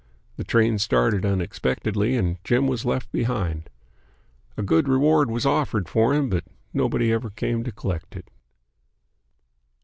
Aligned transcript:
The 0.35 0.43
train 0.43 0.79
started 0.79 1.27
unexpectedly 1.27 2.15
and 2.17 2.43
Jim 2.43 2.65
was 2.65 2.85
left 2.85 3.11
behind. 3.11 3.69
A 4.57 4.63
good 4.63 4.87
reward 4.87 5.29
was 5.29 5.45
offered 5.45 5.87
for 5.87 6.15
him, 6.15 6.27
but 6.27 6.43
nobody 6.73 7.13
ever 7.13 7.29
came 7.29 7.63
to 7.65 7.71
collect 7.71 8.15
it. 8.15 8.27